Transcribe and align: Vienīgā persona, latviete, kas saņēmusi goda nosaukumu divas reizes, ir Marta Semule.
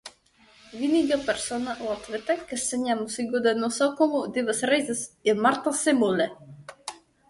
Vienīgā 0.79 1.19
persona, 1.27 1.75
latviete, 1.91 2.37
kas 2.53 2.65
saņēmusi 2.71 3.29
goda 3.37 3.55
nosaukumu 3.61 4.27
divas 4.41 4.67
reizes, 4.75 5.07
ir 5.33 5.43
Marta 5.49 5.81
Semule. 5.87 6.33